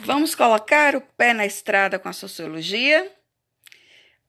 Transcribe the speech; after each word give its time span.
Vamos 0.00 0.34
colocar 0.34 0.94
o 0.94 1.00
pé 1.00 1.32
na 1.32 1.44
estrada 1.44 1.98
com 1.98 2.08
a 2.08 2.12
sociologia? 2.12 3.12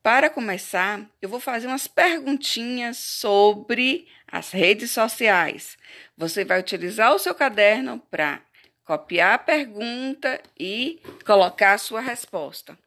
Para 0.02 0.30
começar, 0.30 1.08
eu 1.22 1.30
vou 1.30 1.40
fazer 1.40 1.68
umas 1.68 1.88
perguntinhas 1.88 2.98
sobre 2.98 4.08
as 4.28 4.52
redes 4.52 4.92
sociais. 4.92 5.78
Você 6.18 6.44
vai 6.44 6.60
utilizar 6.60 7.14
o 7.14 7.20
seu 7.20 7.36
caderno 7.36 8.00
para 8.10 8.42
copiar 8.84 9.36
a 9.36 9.38
pergunta 9.38 10.42
e 10.58 11.02
colocar 11.26 11.74
a 11.74 11.78
sua 11.78 12.02
resposta. 12.02 12.78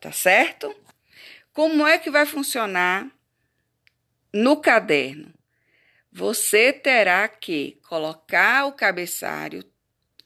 Tá 0.00 0.10
certo? 0.10 0.74
Como 1.52 1.86
é 1.86 1.96
que 1.96 2.10
vai 2.10 2.26
funcionar 2.26 3.08
no 4.32 4.60
caderno? 4.60 5.32
Você 6.10 6.72
terá 6.72 7.28
que 7.28 7.78
colocar 7.88 8.66
o 8.66 8.72
cabeçalho 8.72 9.62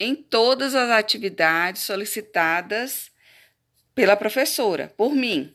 em 0.01 0.15
todas 0.15 0.75
as 0.75 0.89
atividades 0.89 1.83
solicitadas 1.83 3.13
pela 3.95 4.17
professora, 4.17 4.93
por 4.97 5.15
mim, 5.15 5.55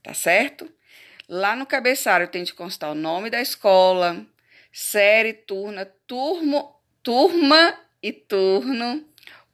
tá 0.00 0.14
certo? 0.14 0.72
Lá 1.28 1.56
no 1.56 1.66
cabeçalho 1.66 2.28
tem 2.28 2.44
de 2.44 2.54
constar 2.54 2.92
o 2.92 2.94
nome 2.94 3.28
da 3.30 3.40
escola, 3.40 4.24
série, 4.72 5.32
turma, 5.32 5.84
turmo, 6.06 6.80
turma 7.02 7.76
e 8.00 8.12
turno 8.12 9.04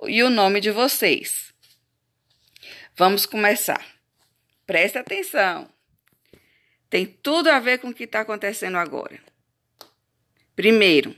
e 0.07 0.23
o 0.23 0.29
nome 0.29 0.61
de 0.61 0.71
vocês. 0.71 1.55
Vamos 2.95 3.25
começar. 3.25 3.85
Presta 4.67 5.01
atenção. 5.01 5.69
Tem 6.91 7.07
tudo 7.07 7.49
a 7.49 7.59
ver 7.59 7.79
com 7.79 7.89
o 7.89 7.95
que 7.95 8.05
está 8.05 8.21
acontecendo 8.21 8.77
agora. 8.77 9.19
Primeiro, 10.55 11.15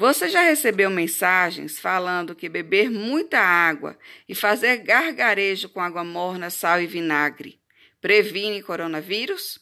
você 0.00 0.30
já 0.30 0.40
recebeu 0.40 0.88
mensagens 0.88 1.78
falando 1.78 2.34
que 2.34 2.48
beber 2.48 2.90
muita 2.90 3.38
água 3.38 3.98
e 4.26 4.34
fazer 4.34 4.78
gargarejo 4.78 5.68
com 5.68 5.78
água 5.78 6.02
morna, 6.02 6.48
sal 6.48 6.80
e 6.80 6.86
vinagre 6.86 7.60
previne 8.00 8.62
coronavírus? 8.62 9.58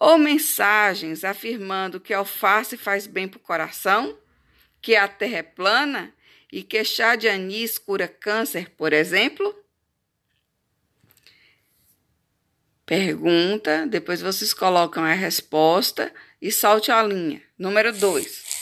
Ou 0.00 0.18
mensagens 0.18 1.22
afirmando 1.22 2.00
que 2.00 2.12
alface 2.12 2.76
faz 2.76 3.06
bem 3.06 3.28
para 3.28 3.38
o 3.38 3.40
coração, 3.40 4.18
que 4.82 4.96
a 4.96 5.06
terra 5.06 5.36
é 5.36 5.42
plana 5.44 6.12
e 6.50 6.64
que 6.64 6.82
chá 6.82 7.14
de 7.14 7.28
anis 7.28 7.78
cura 7.78 8.08
câncer, 8.08 8.70
por 8.70 8.92
exemplo? 8.92 9.54
Pergunta, 12.84 13.86
depois 13.86 14.20
vocês 14.20 14.52
colocam 14.52 15.04
a 15.04 15.12
resposta 15.12 16.12
e 16.42 16.50
salte 16.50 16.90
a 16.90 17.00
linha. 17.04 17.40
Número 17.56 17.92
2. 17.92 18.59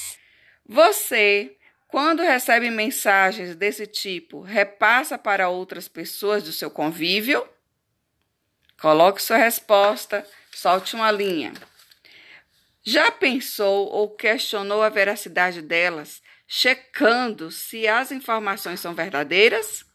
Você, 0.68 1.56
quando 1.88 2.20
recebe 2.20 2.70
mensagens 2.70 3.56
desse 3.56 3.86
tipo, 3.86 4.42
repassa 4.42 5.16
para 5.16 5.48
outras 5.48 5.88
pessoas 5.88 6.42
do 6.42 6.52
seu 6.52 6.70
convívio? 6.70 7.48
Coloque 8.78 9.22
sua 9.22 9.38
resposta, 9.38 10.26
solte 10.52 10.94
uma 10.94 11.10
linha. 11.10 11.54
Já 12.82 13.10
pensou 13.10 13.88
ou 13.88 14.10
questionou 14.10 14.82
a 14.82 14.90
veracidade 14.90 15.62
delas, 15.62 16.22
checando 16.46 17.50
se 17.50 17.88
as 17.88 18.12
informações 18.12 18.78
são 18.78 18.94
verdadeiras? 18.94 19.86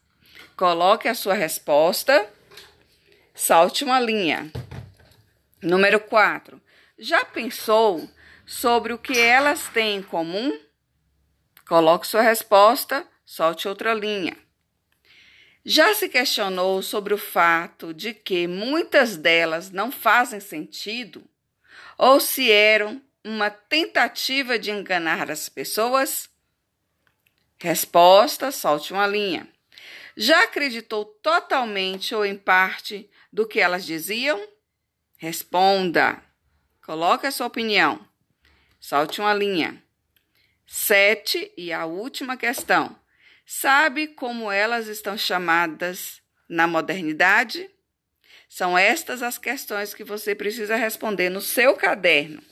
Coloque 0.56 1.06
a 1.06 1.14
sua 1.14 1.34
resposta, 1.34 2.28
salte 3.32 3.84
uma 3.84 4.00
linha. 4.00 4.50
Número 5.62 6.00
4. 6.00 6.60
Já 6.98 7.24
pensou 7.24 8.08
sobre 8.46 8.92
o 8.92 8.98
que 8.98 9.18
elas 9.18 9.68
têm 9.68 9.96
em 9.96 10.02
comum? 10.02 10.58
Coloque 11.66 12.06
sua 12.06 12.22
resposta, 12.22 13.06
solte 13.24 13.66
outra 13.66 13.94
linha. 13.94 14.36
Já 15.64 15.94
se 15.94 16.10
questionou 16.10 16.82
sobre 16.82 17.14
o 17.14 17.18
fato 17.18 17.94
de 17.94 18.12
que 18.12 18.46
muitas 18.46 19.16
delas 19.16 19.70
não 19.70 19.90
fazem 19.90 20.38
sentido? 20.38 21.24
Ou 21.96 22.20
se 22.20 22.52
eram 22.52 23.00
uma 23.24 23.48
tentativa 23.48 24.58
de 24.58 24.70
enganar 24.70 25.30
as 25.30 25.48
pessoas? 25.48 26.28
Resposta: 27.58 28.52
solte 28.52 28.92
uma 28.92 29.06
linha. 29.06 29.48
Já 30.14 30.44
acreditou 30.44 31.06
totalmente 31.06 32.14
ou 32.14 32.26
em 32.26 32.36
parte 32.36 33.10
do 33.32 33.48
que 33.48 33.58
elas 33.58 33.86
diziam? 33.86 34.46
Responda. 35.16 36.22
Coloque 36.84 37.26
a 37.26 37.30
sua 37.30 37.46
opinião. 37.46 38.06
Solte 38.86 39.18
uma 39.18 39.32
linha. 39.32 39.82
Sete, 40.66 41.50
e 41.56 41.72
a 41.72 41.86
última 41.86 42.36
questão. 42.36 42.94
Sabe 43.46 44.08
como 44.08 44.52
elas 44.52 44.88
estão 44.88 45.16
chamadas 45.16 46.20
na 46.46 46.66
modernidade? 46.66 47.70
São 48.46 48.76
estas 48.76 49.22
as 49.22 49.38
questões 49.38 49.94
que 49.94 50.04
você 50.04 50.34
precisa 50.34 50.76
responder 50.76 51.30
no 51.30 51.40
seu 51.40 51.74
caderno. 51.74 52.42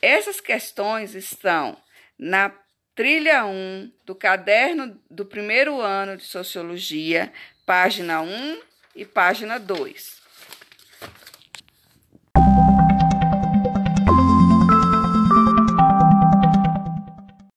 Essas 0.00 0.40
questões 0.40 1.16
estão 1.16 1.76
na 2.16 2.52
trilha 2.94 3.44
1 3.44 3.90
do 4.06 4.14
caderno 4.14 4.96
do 5.10 5.26
primeiro 5.26 5.80
ano 5.80 6.16
de 6.16 6.22
Sociologia, 6.22 7.32
página 7.66 8.22
1 8.22 8.60
e 8.94 9.04
página 9.04 9.58
2. 9.58 10.21